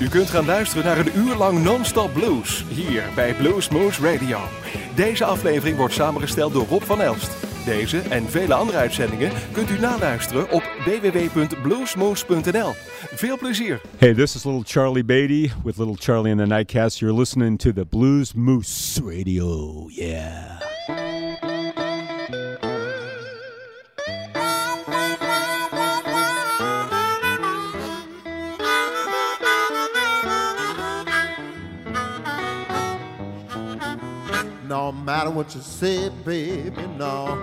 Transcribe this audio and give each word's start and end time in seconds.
U 0.00 0.08
kunt 0.08 0.30
gaan 0.30 0.44
luisteren 0.44 0.84
naar 0.84 0.98
een 0.98 1.16
uur 1.16 1.34
lang 1.34 1.62
non-stop 1.62 2.12
blues 2.12 2.64
hier 2.68 3.02
bij 3.14 3.34
Blues 3.34 3.68
Moose 3.68 4.02
Radio. 4.02 4.38
Deze 4.94 5.24
aflevering 5.24 5.76
wordt 5.76 5.94
samengesteld 5.94 6.52
door 6.52 6.66
Rob 6.66 6.82
van 6.82 7.00
Elst. 7.00 7.30
Deze 7.64 7.98
en 7.98 8.30
vele 8.30 8.54
andere 8.54 8.78
uitzendingen 8.78 9.32
kunt 9.52 9.70
u 9.70 9.78
naluisteren 9.78 10.50
op 10.50 10.62
www.bluesmoose.nl. 10.84 12.72
Veel 13.14 13.38
plezier. 13.38 13.80
Hey, 13.98 14.14
this 14.14 14.34
is 14.34 14.44
little 14.44 14.64
Charlie 14.64 15.04
Beatty 15.04 15.50
with 15.64 15.78
little 15.78 15.96
Charlie 15.98 16.30
and 16.30 16.40
the 16.40 16.46
Nightcast. 16.46 16.98
You're 16.98 17.18
listening 17.18 17.58
to 17.58 17.72
the 17.72 17.84
Blues 17.84 18.32
Moose 18.32 19.00
Radio. 19.04 19.84
Yeah. 19.88 20.59
No 34.90 34.96
matter 34.96 35.30
what 35.30 35.54
you 35.54 35.60
say, 35.60 36.08
baby, 36.24 36.84
no 36.98 37.36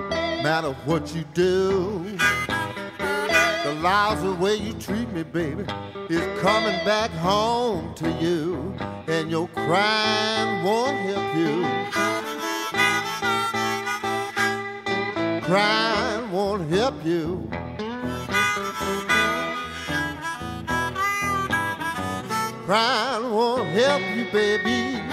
matter 0.44 0.74
what 0.84 1.16
you 1.16 1.24
do. 1.34 2.04
The 2.50 3.74
lies 3.82 4.22
the 4.22 4.34
way 4.34 4.56
you 4.56 4.74
treat 4.74 5.10
me, 5.14 5.24
baby, 5.24 5.64
is 6.10 6.42
coming 6.42 6.78
back 6.84 7.10
home 7.12 7.96
to 7.96 8.12
you. 8.20 8.76
And 9.08 9.32
your 9.32 9.48
crying 9.48 10.66
won't 10.66 10.98
help 10.98 11.36
you. 11.38 11.64
Crying 15.44 16.30
won't 16.34 16.70
help 16.70 17.06
you. 17.06 17.50
Crying 22.66 23.32
won't 23.32 23.70
help 23.70 24.02
you, 24.18 24.26
baby. 24.34 25.07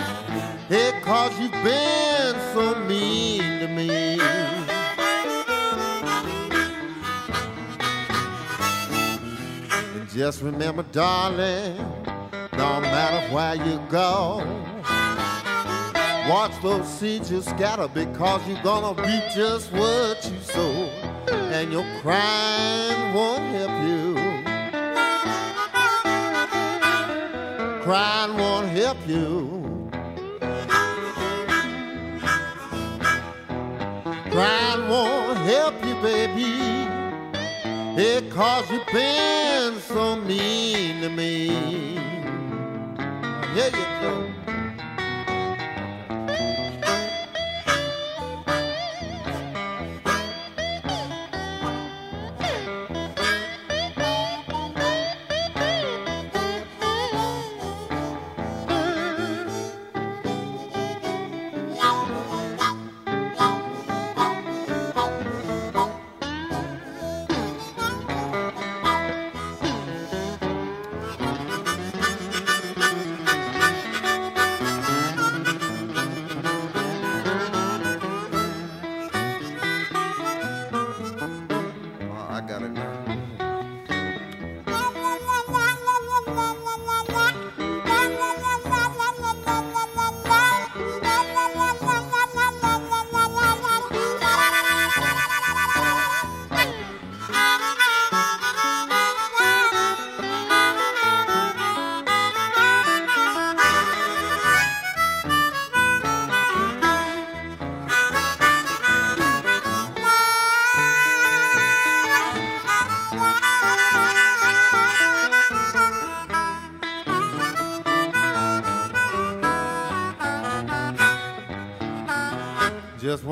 Cause 0.66 1.38
you've 1.38 1.52
been 1.62 2.34
so 2.54 2.74
mean 2.86 3.42
to 3.60 3.68
me. 3.68 4.18
And 9.94 10.08
just 10.08 10.40
remember, 10.40 10.82
darling, 10.84 11.76
no 12.52 12.80
matter 12.80 13.34
where 13.34 13.56
you 13.56 13.78
go, 13.90 14.42
watch 16.30 16.52
those 16.62 16.88
seeds 16.88 17.30
you 17.30 17.42
scatter 17.42 17.86
because 17.88 18.40
you're 18.48 18.62
gonna 18.62 18.94
be 19.02 19.20
just 19.34 19.70
what 19.70 20.24
you 20.24 20.40
sow. 20.40 20.88
And 21.28 21.70
your 21.70 21.84
crying 22.00 23.12
won't 23.12 23.44
help 23.54 23.82
you. 23.86 24.14
Crying 27.82 28.36
won't 28.38 28.68
help 28.70 28.96
you. 29.06 29.73
Crying 34.34 34.88
won't 34.88 35.38
help 35.46 35.74
you, 35.86 35.94
baby. 36.02 36.88
It 38.02 38.28
cause 38.32 38.68
you've 38.68 38.84
been 38.86 39.78
so 39.78 40.16
mean 40.16 41.02
to 41.02 41.08
me. 41.08 41.50
Here 43.54 43.70
you 43.70 43.86
go. 44.02 44.26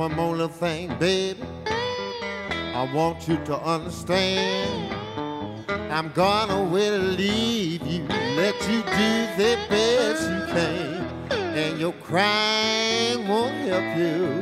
One 0.02 0.16
more 0.16 0.32
little 0.32 0.48
thing, 0.48 0.88
baby. 0.98 1.38
I 2.74 2.90
want 2.92 3.28
you 3.28 3.36
to 3.44 3.56
understand. 3.56 4.92
I'm 5.92 6.08
gonna 6.08 6.64
will 6.64 6.98
leave 6.98 7.86
you, 7.86 8.02
let 8.34 8.56
you 8.68 8.82
do 8.82 9.12
the 9.38 9.56
best 9.70 10.22
you 10.22 10.42
can, 10.52 11.06
and 11.56 11.78
your 11.78 11.92
crying 12.08 13.28
won't 13.28 13.54
help 13.68 13.96
you. 13.96 14.41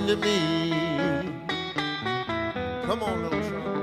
Mean 0.00 0.06
to 0.08 0.16
me. 0.16 1.22
Come 2.84 3.02
on, 3.02 3.22
little 3.22 3.40
Charlie. 3.40 3.75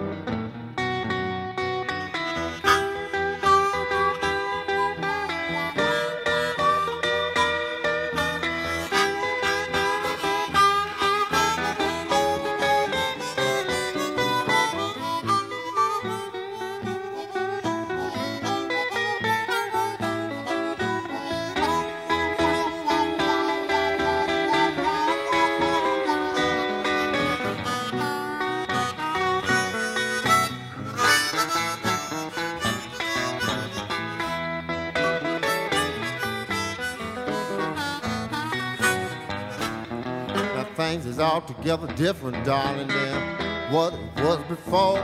Altogether 41.33 41.87
different, 41.95 42.45
darling, 42.45 42.87
than 42.87 43.73
what 43.73 43.91
it 43.91 44.23
was 44.23 44.37
before. 44.47 45.03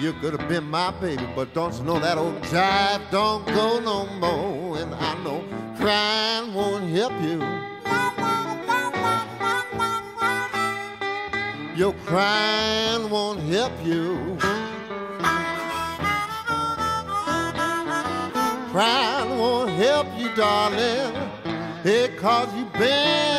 You 0.00 0.14
could 0.14 0.32
have 0.38 0.48
been 0.48 0.64
my 0.64 0.90
baby, 0.90 1.28
but 1.36 1.52
don't 1.52 1.74
you 1.74 1.82
know 1.82 1.98
that 1.98 2.16
old 2.16 2.40
jive 2.44 3.02
don't 3.10 3.44
go 3.46 3.78
no 3.78 4.06
more? 4.06 4.78
And 4.78 4.94
I 4.94 5.22
know 5.22 5.44
crying 5.76 6.54
won't 6.54 6.88
help 6.88 7.12
you. 7.20 7.38
Your 11.76 11.92
crying 12.06 13.10
won't 13.10 13.40
help 13.40 13.72
you. 13.84 14.38
Crying 18.72 19.38
won't 19.38 19.70
help 19.72 20.06
you, 20.16 20.34
darling. 20.34 21.12
It 21.84 22.16
cause 22.16 22.48
you've 22.56 22.72
been 22.72 23.37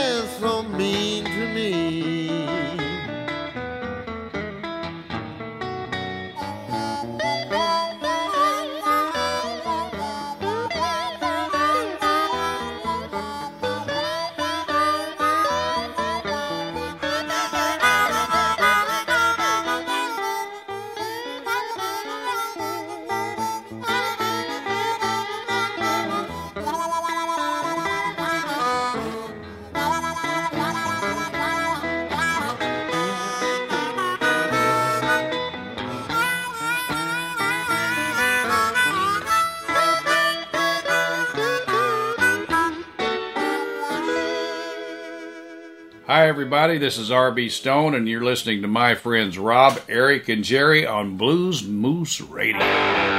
Hi, 46.09 46.27
everybody. 46.27 46.79
This 46.79 46.97
is 46.97 47.11
R.B. 47.11 47.49
Stone, 47.49 47.93
and 47.93 48.09
you're 48.09 48.23
listening 48.23 48.63
to 48.63 48.67
my 48.67 48.95
friends 48.95 49.37
Rob, 49.37 49.79
Eric, 49.87 50.27
and 50.27 50.43
Jerry 50.43 50.83
on 50.83 51.17
Blues 51.17 51.63
Moose 51.63 52.19
Radio. 52.19 53.18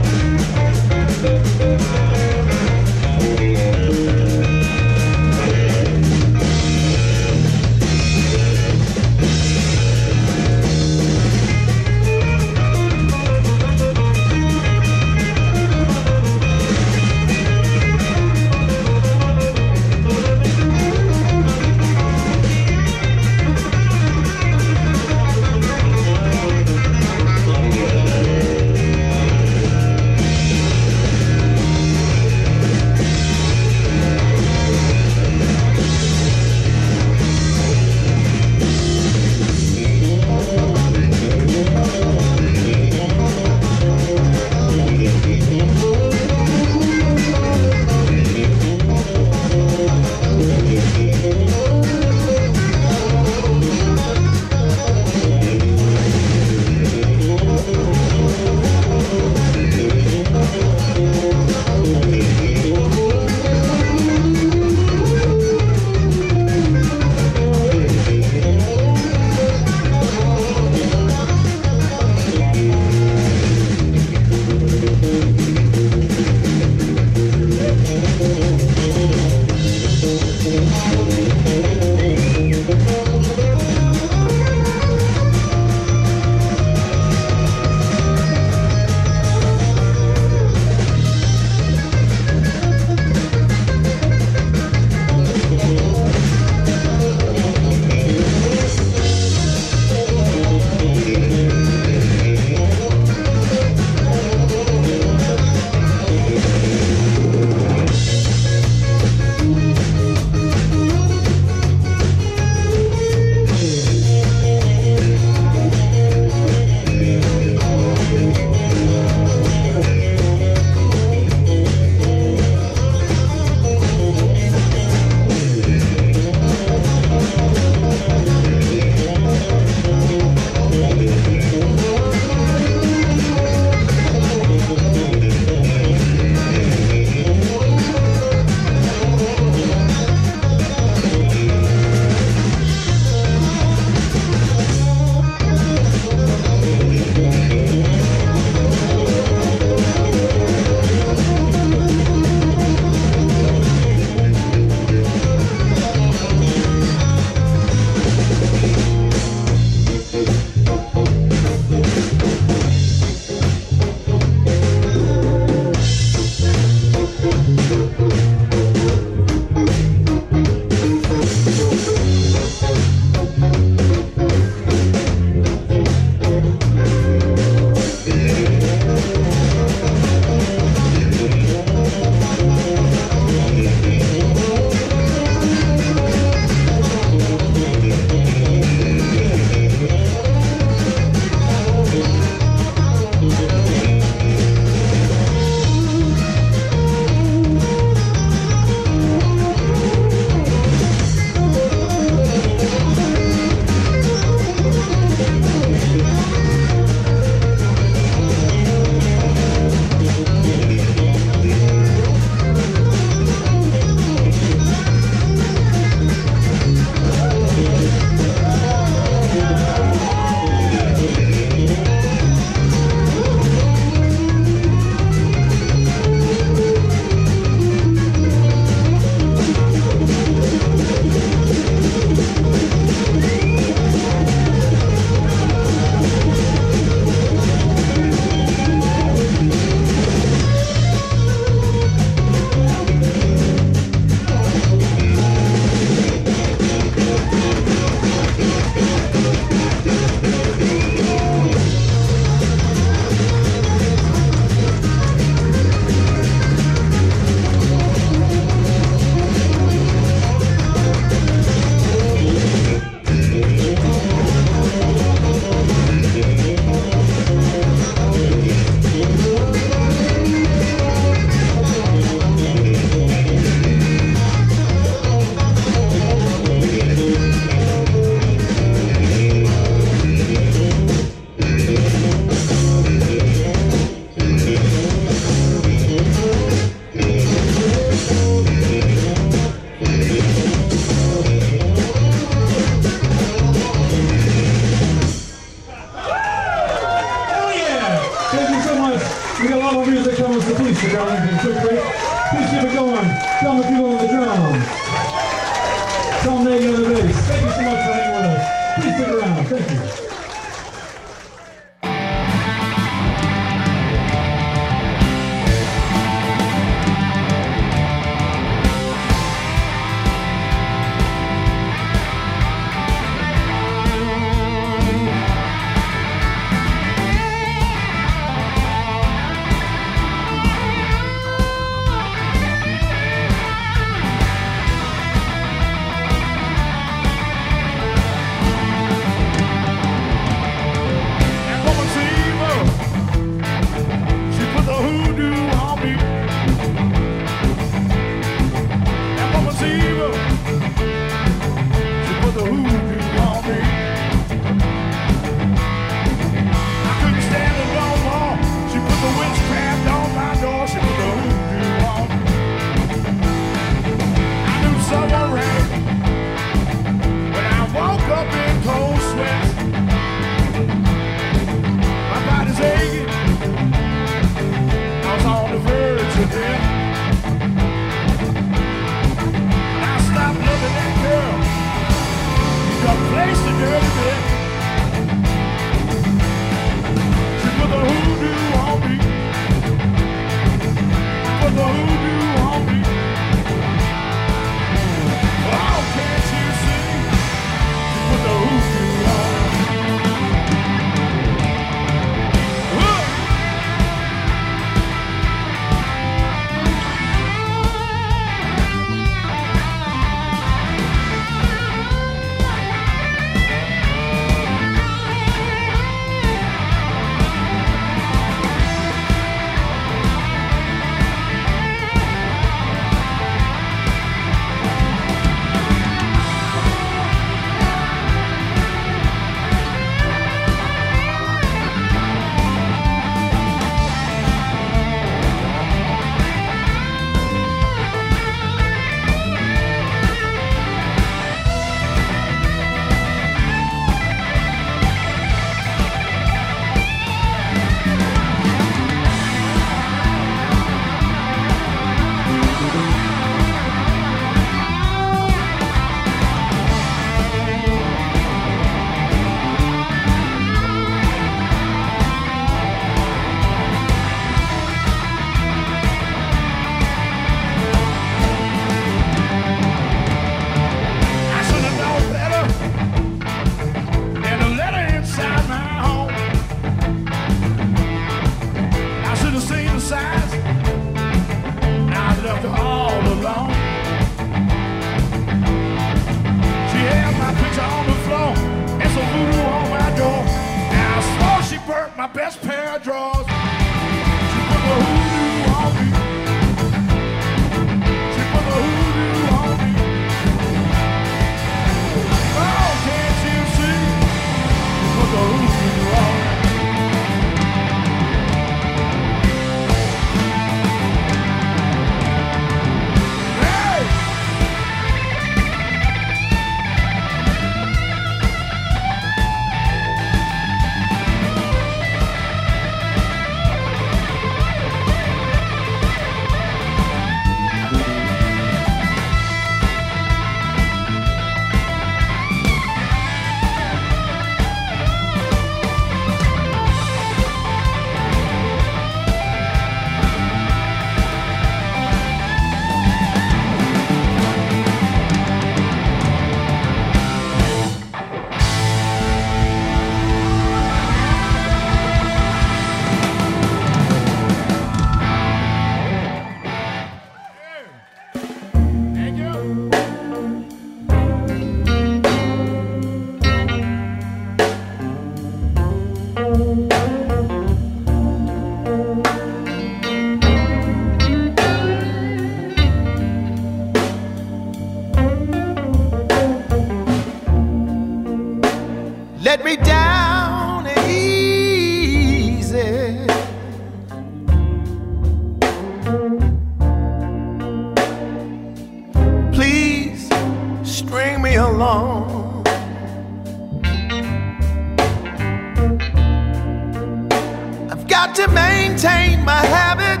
got 598.06 598.14
to 598.14 598.28
maintain 598.28 599.24
my 599.24 599.42
habit, 599.56 600.00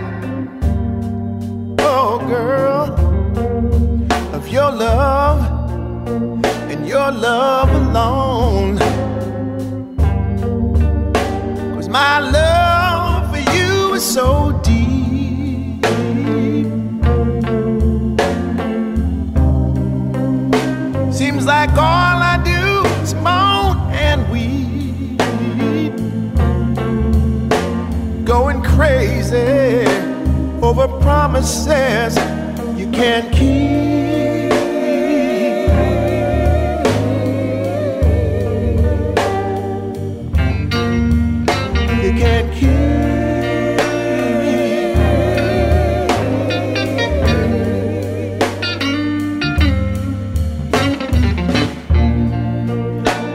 oh 1.80 2.18
girl, 2.28 2.84
of 4.32 4.46
your 4.48 4.70
love 4.70 5.40
and 6.70 6.86
your 6.86 7.10
love 7.10 7.68
alone. 7.68 8.78
Cause 11.74 11.88
my 11.88 12.20
love 12.20 13.30
for 13.32 13.42
you 13.56 13.94
is 13.94 14.04
so 14.04 14.52
deep. 14.62 15.84
Seems 21.12 21.44
like 21.44 21.72
all 21.72 22.15
crazy 29.28 29.86
over 30.62 30.88
promises 31.00 32.16
you 32.78 32.90
can't 32.90 33.32
keep. 33.32 34.52
You 42.02 42.12
can't 42.12 42.52
keep. 42.54 42.66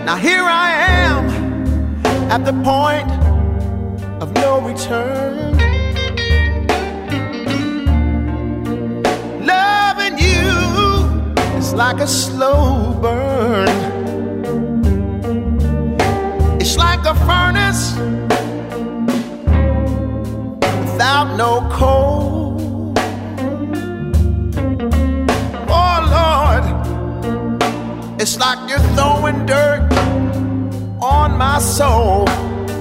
Now 0.05 0.15
here 0.17 0.43
I 0.43 0.71
am 0.71 1.25
at 2.31 2.45
the 2.45 2.53
point 2.63 3.09
of 4.21 4.33
no 4.35 4.61
return. 4.61 5.30
Like 11.85 11.99
a 11.99 12.07
slow 12.07 12.93
burn. 13.01 13.67
It's 16.61 16.77
like 16.77 17.03
a 17.13 17.15
furnace 17.27 17.83
without 20.83 21.27
no 21.43 21.51
coal. 21.79 22.93
Oh 25.79 25.97
Lord, 26.17 26.65
it's 28.21 28.37
like 28.37 28.59
you're 28.69 28.87
throwing 28.95 29.39
dirt 29.47 29.91
on 31.01 31.35
my 31.35 31.57
soul. 31.57 32.25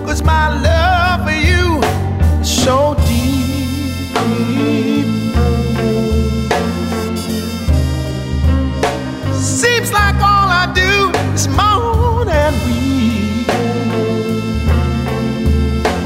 Cause 0.06 0.22
my 0.22 0.46
love 0.68 1.24
for 1.26 1.38
you 1.50 1.80
is 2.42 2.50
so 2.64 2.94
deep. 3.08 3.30
Seems 9.90 10.02
like 10.02 10.22
all 10.22 10.48
I 10.48 10.72
do 10.72 11.10
is 11.34 11.48
moan 11.48 12.28
and 12.28 12.54
weep. 12.64 13.48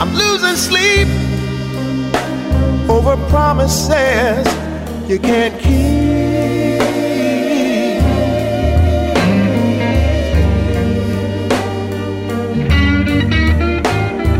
I'm 0.01 0.15
losing 0.15 0.57
sleep 0.57 1.09
over 2.89 3.17
promises 3.29 4.47
you 5.07 5.19
can't 5.19 5.61
keep. 5.61 6.81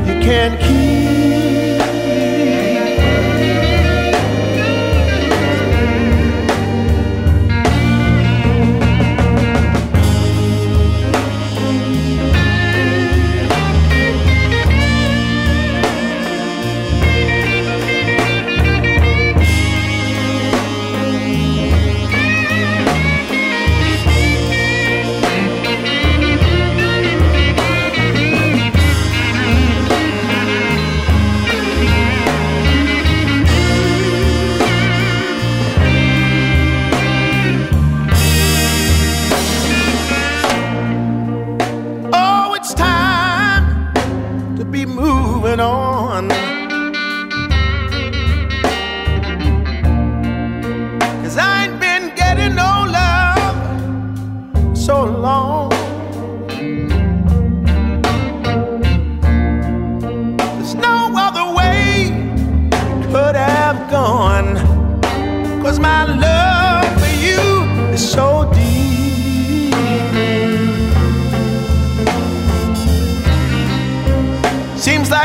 You 0.09 0.21
can't 0.23 0.65
Oh, 0.67 0.74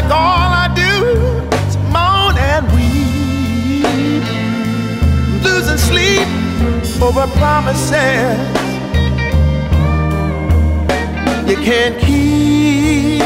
like 0.02 0.12
all 0.12 0.52
I 0.64 0.68
do 0.76 0.92
is 1.68 1.76
moan 1.92 2.38
and 2.38 2.66
weep. 2.76 4.24
Losing 5.44 5.78
sleep 5.78 6.28
over 7.02 7.28
promises 7.38 8.40
you 11.50 11.58
can't 11.58 12.00
keep. 12.00 13.19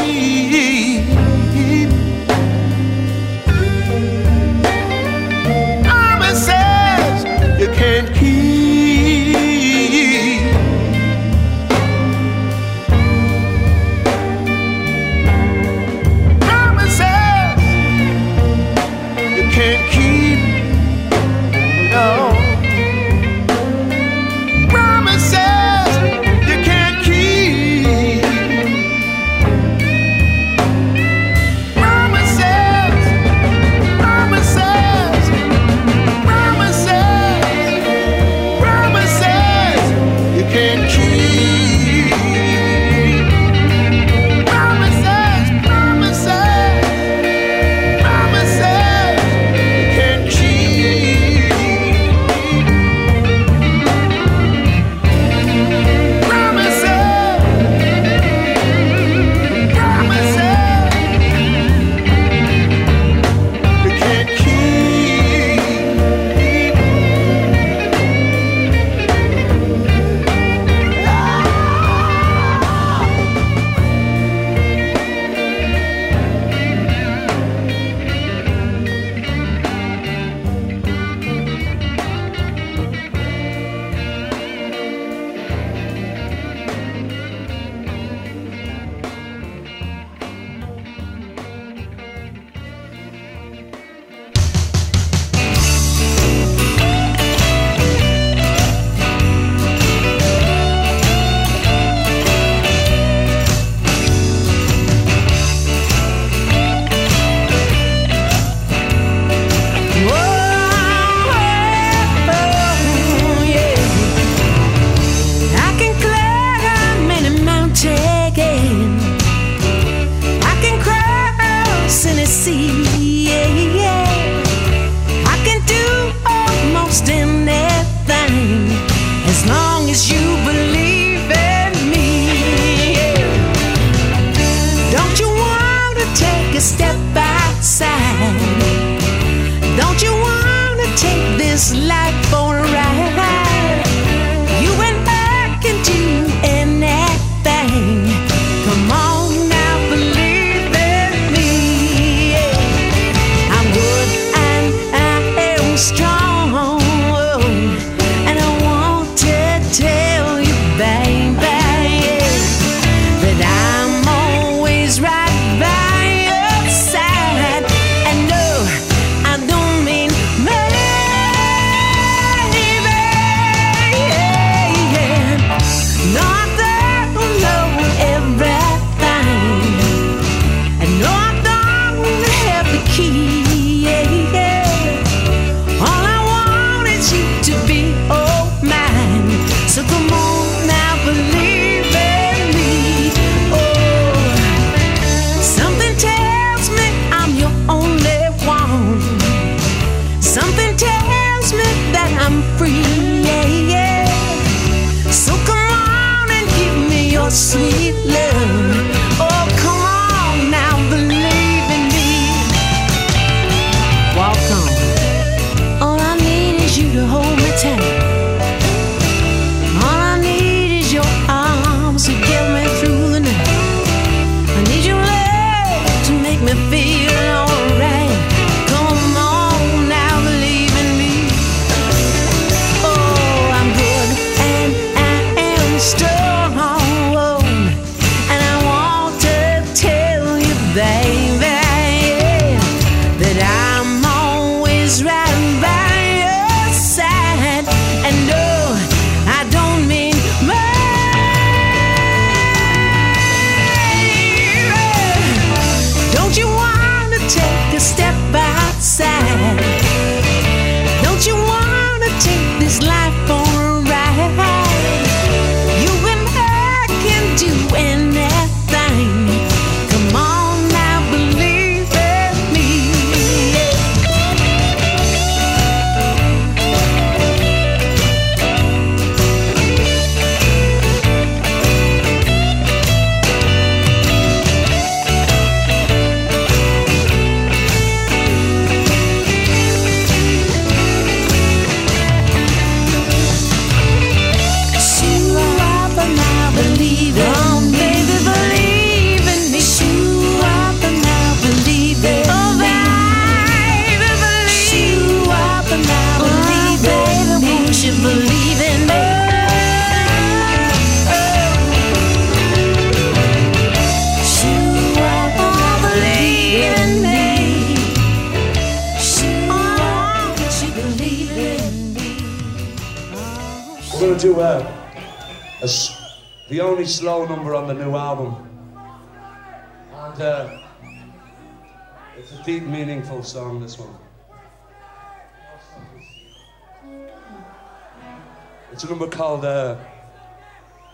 called. 339.40 339.44
Uh, 339.44 339.76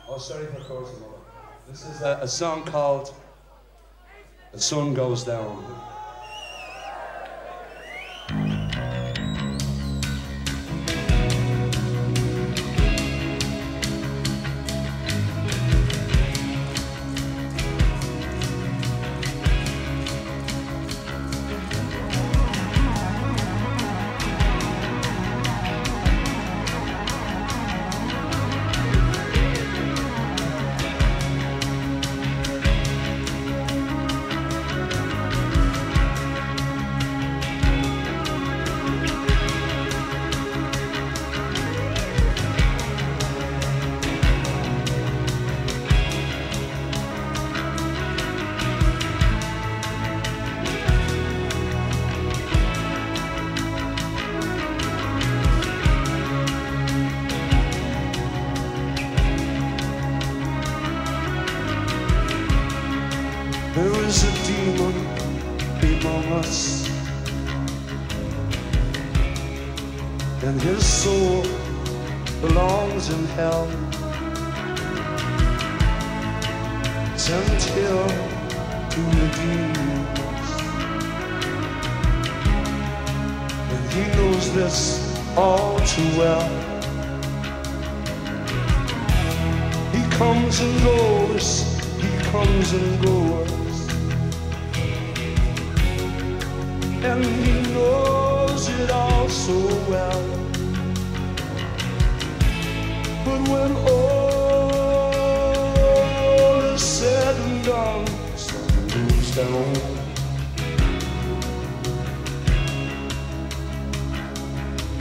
oh, 0.09 0.18
sorry 0.18 0.46
for 0.46 0.61
causing 0.61 1.03
all. 1.03 1.20
This 1.68 1.85
is 1.85 2.00
a, 2.03 2.20
a 2.22 2.29
song 2.29 2.64
called 2.64 3.14
"The 4.53 4.61
Sun 4.61 4.94
Goes 4.94 5.24
Down." 5.24 5.81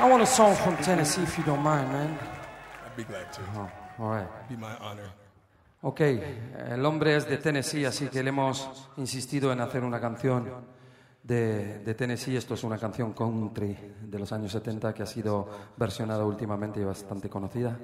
I 0.00 0.08
want 0.08 0.22
a 0.22 0.26
song 0.26 0.54
from 0.56 0.78
Tennessee 0.78 1.22
if 1.22 1.36
you 1.36 1.44
don't 1.44 1.62
mind, 1.62 1.86
man. 1.92 2.18
I'd 2.86 2.96
be 2.96 3.04
glad 3.04 3.30
to. 3.34 3.42
Oh, 3.54 3.70
all 3.98 4.08
right. 4.08 4.26
Be 4.48 4.56
my 4.56 4.74
honor. 4.80 5.12
Ok, 5.82 6.00
el 6.00 6.84
hombre 6.86 7.16
es 7.16 7.28
de 7.28 7.36
Tennessee, 7.36 7.84
así 7.84 8.08
que 8.08 8.22
le 8.22 8.30
hemos 8.30 8.88
insistido 8.96 9.52
en 9.52 9.60
hacer 9.60 9.84
una 9.84 10.00
canción 10.00 10.48
de, 11.22 11.80
de 11.80 11.94
Tennessee. 11.94 12.34
Esto 12.34 12.54
es 12.54 12.64
una 12.64 12.78
canción 12.78 13.12
country 13.12 13.76
de 14.00 14.18
los 14.18 14.32
años 14.32 14.52
70 14.52 14.94
que 14.94 15.02
ha 15.02 15.06
sido 15.06 15.46
versionada 15.76 16.24
últimamente 16.24 16.80
y 16.80 16.84
bastante 16.84 17.28
conocida, 17.28 17.78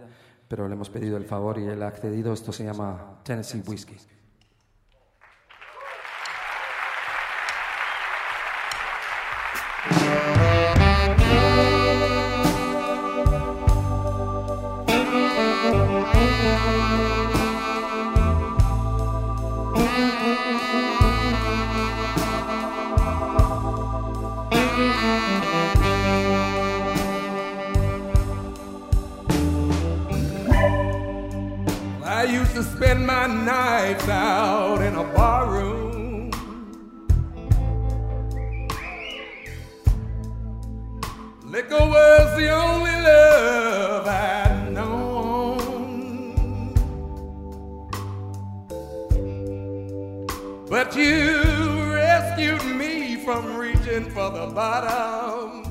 pero 0.48 0.68
le 0.68 0.74
hemos 0.74 0.88
pedido 0.88 1.18
el 1.18 1.26
favor 1.26 1.58
y 1.58 1.64
él 1.64 1.82
ha 1.82 1.88
accedido. 1.88 2.32
Esto 2.32 2.50
se 2.50 2.64
llama 2.64 3.20
Tennessee 3.24 3.62
Whiskey. 3.66 3.98
Spend 32.76 33.06
my 33.06 33.26
nights 33.26 34.06
out 34.06 34.82
in 34.82 34.94
a 34.96 35.04
bar 35.14 35.50
room. 35.50 36.30
Liquor 41.44 41.78
was 41.78 42.36
the 42.36 42.50
only 42.50 42.90
love 42.90 44.06
I'd 44.06 44.72
known. 44.72 46.74
But 50.68 50.94
you 50.94 51.94
rescued 51.94 52.62
me 52.76 53.16
from 53.24 53.56
reaching 53.56 54.10
for 54.10 54.28
the 54.28 54.52
bottom, 54.54 55.64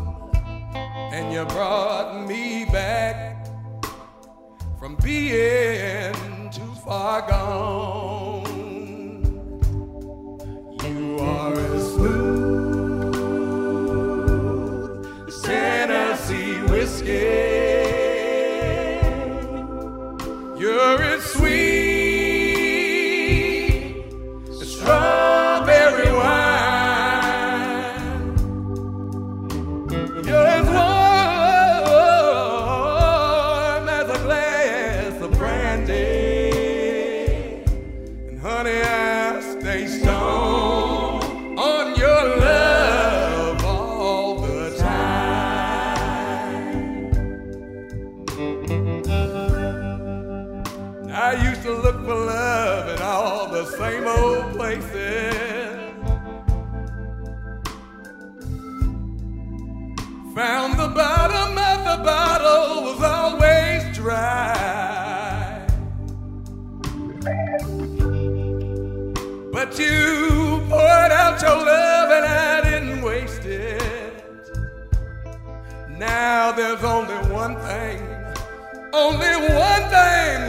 and 1.14 1.32
you 1.32 1.46
brought 1.46 2.28
me 2.28 2.66
back 2.66 3.46
from 4.80 4.96
being 4.96 6.35
gone. 6.86 8.15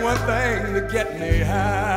one 0.06 0.16
thing 0.18 0.72
to 0.72 0.80
get 0.82 1.18
me 1.18 1.40
high. 1.40 1.95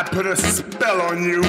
I 0.00 0.02
put 0.02 0.24
a 0.24 0.34
spell 0.34 1.02
on 1.02 1.22
you. 1.22 1.42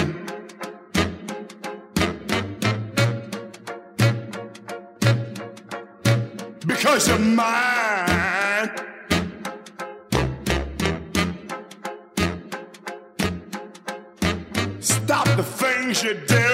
Because 6.67 7.07
you're 7.07 7.17
mine. 7.17 8.71
Stop 14.81 15.27
the 15.37 15.43
things 15.43 16.03
you 16.03 16.15
do. 16.27 16.50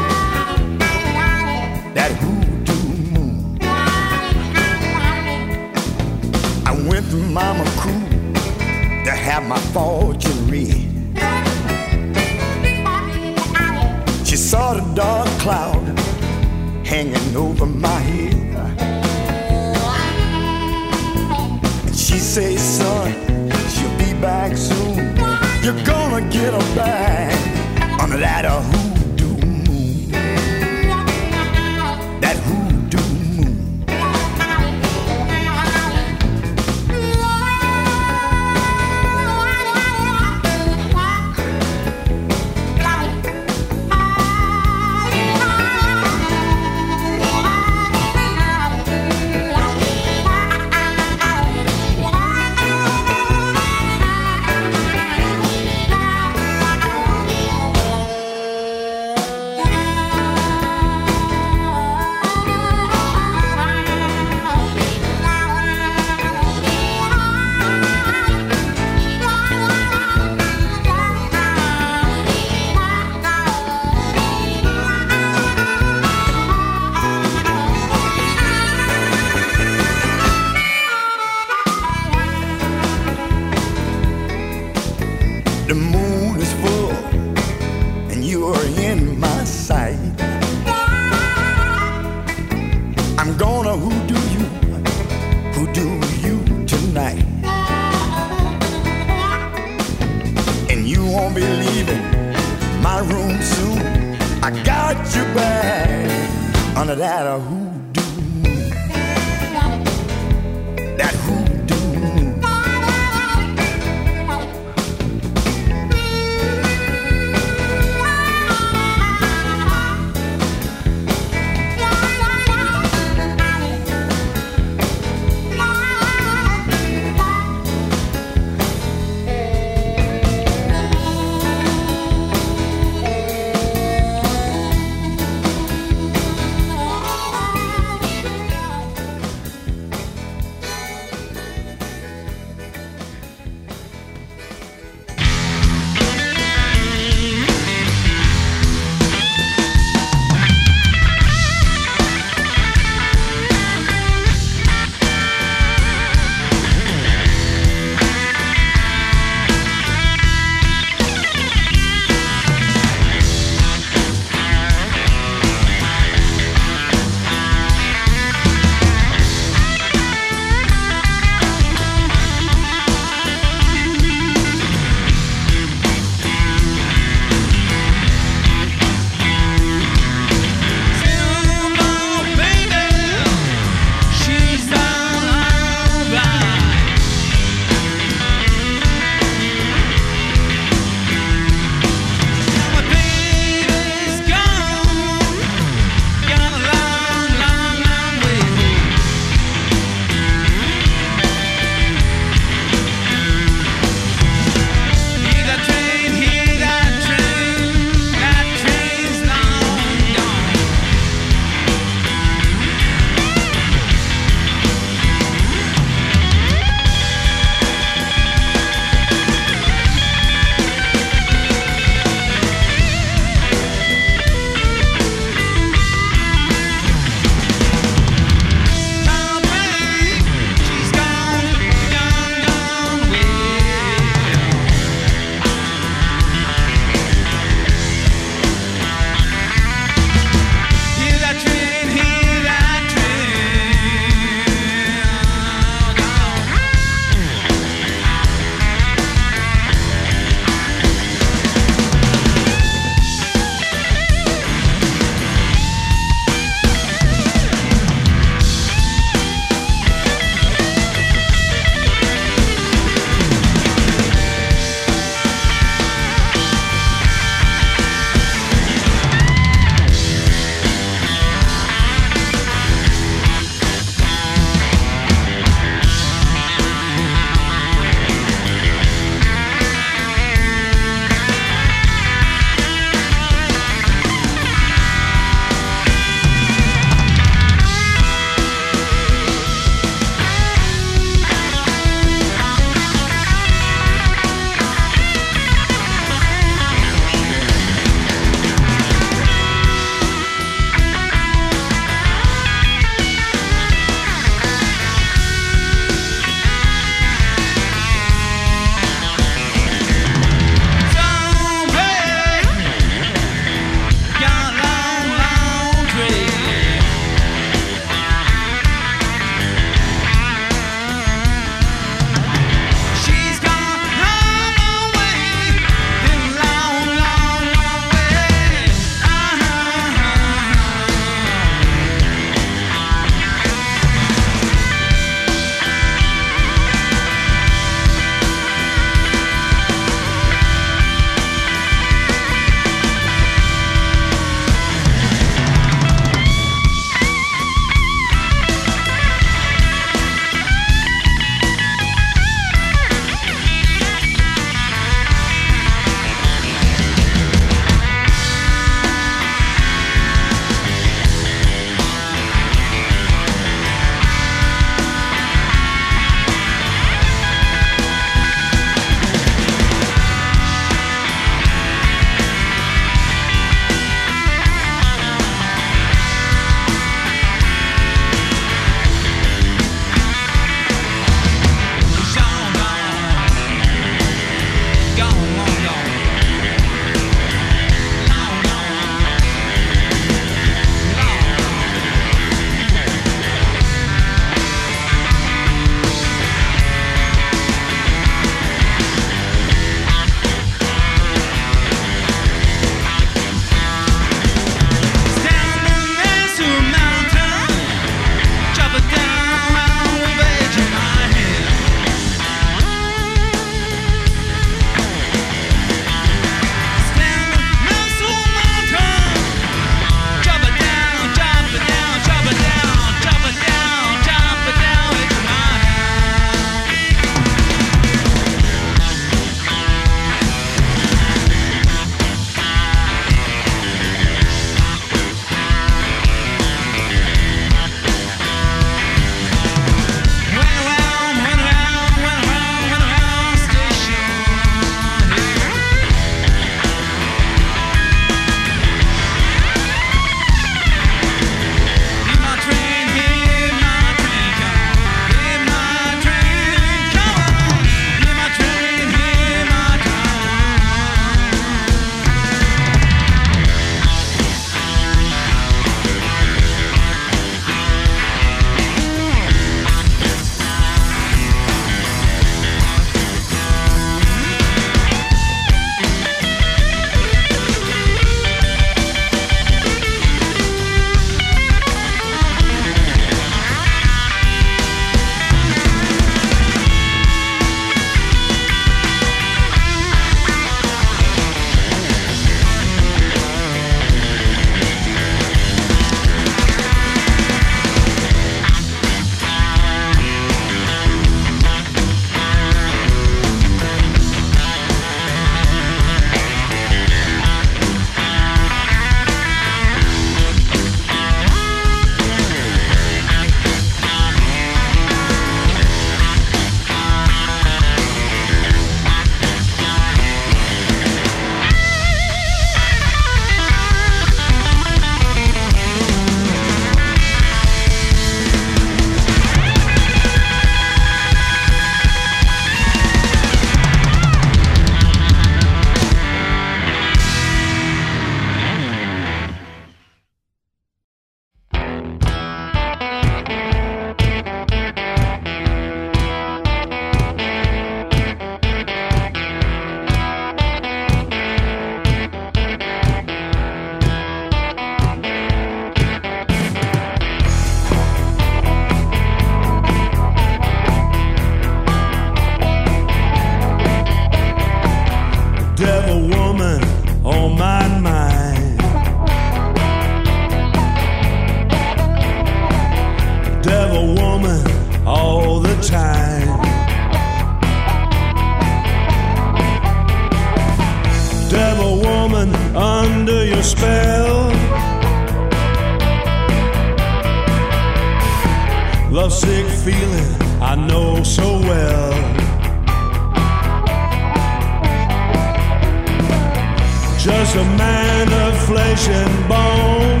Just 597.04 597.36
a 597.36 597.44
man 597.44 598.08
of 598.26 598.46
flesh 598.46 598.88
and 598.88 599.28
bone. 599.28 600.00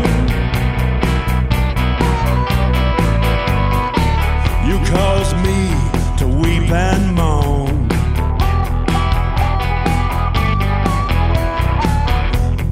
You 4.66 4.78
caused 4.90 5.36
me 5.44 5.68
to 6.16 6.26
weep 6.26 6.70
and 6.70 7.14
moan. 7.14 7.88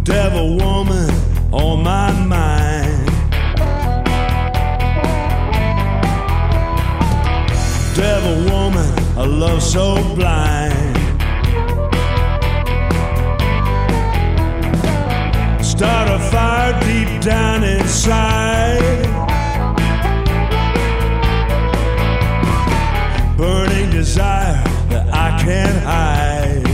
Devil 0.02 0.56
woman 0.56 1.10
on 1.52 1.82
my 1.82 2.10
mind. 2.12 3.06
Devil 7.94 8.50
woman, 8.50 8.98
a 9.18 9.26
love 9.26 9.62
so 9.62 9.96
blind. 10.14 10.61
Fire 16.32 16.72
deep 16.80 17.20
down 17.20 17.62
inside. 17.62 19.04
Burning 23.36 23.90
desire 23.90 24.64
that 24.88 25.06
I 25.12 25.28
can't 25.44 25.80
hide. 25.84 26.64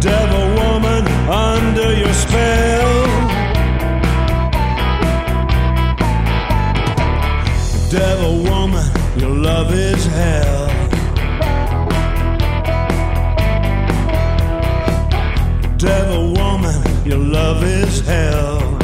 Devil 0.00 0.46
woman 0.60 1.02
under 1.48 1.90
your 2.02 2.12
spell. 2.12 2.92
Devil 7.90 8.42
woman, 8.50 8.86
your 9.16 9.30
love 9.30 9.72
is 9.72 10.04
hell. 10.04 10.63
Your 17.04 17.18
love 17.18 17.62
is 17.62 18.00
hell. 18.00 18.83